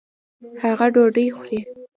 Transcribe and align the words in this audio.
هغه 0.61 0.85
ډوډۍ 0.93 1.25
خوري. 1.35 1.59